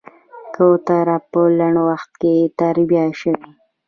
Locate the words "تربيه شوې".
2.59-3.49